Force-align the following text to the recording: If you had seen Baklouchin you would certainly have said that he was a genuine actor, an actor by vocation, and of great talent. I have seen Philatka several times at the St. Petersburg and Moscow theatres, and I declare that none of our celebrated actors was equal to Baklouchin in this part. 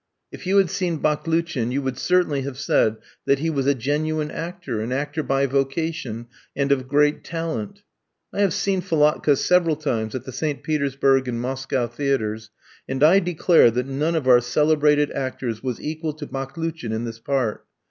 If 0.31 0.47
you 0.47 0.57
had 0.57 0.71
seen 0.71 0.97
Baklouchin 0.97 1.69
you 1.71 1.83
would 1.83 1.95
certainly 1.99 2.41
have 2.41 2.57
said 2.57 2.97
that 3.27 3.37
he 3.37 3.51
was 3.51 3.67
a 3.67 3.75
genuine 3.75 4.31
actor, 4.31 4.81
an 4.81 4.91
actor 4.91 5.21
by 5.21 5.45
vocation, 5.45 6.25
and 6.55 6.71
of 6.71 6.87
great 6.87 7.23
talent. 7.23 7.83
I 8.33 8.41
have 8.41 8.51
seen 8.55 8.81
Philatka 8.81 9.35
several 9.37 9.75
times 9.75 10.15
at 10.15 10.23
the 10.25 10.31
St. 10.31 10.63
Petersburg 10.63 11.27
and 11.27 11.39
Moscow 11.39 11.85
theatres, 11.85 12.49
and 12.89 13.03
I 13.03 13.19
declare 13.19 13.69
that 13.69 13.85
none 13.85 14.15
of 14.15 14.27
our 14.27 14.41
celebrated 14.41 15.11
actors 15.11 15.61
was 15.61 15.79
equal 15.79 16.13
to 16.13 16.25
Baklouchin 16.25 16.91
in 16.91 17.05
this 17.05 17.19
part. 17.19 17.63